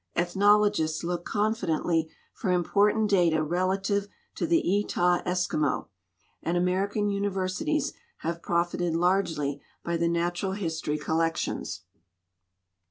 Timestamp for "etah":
4.79-5.21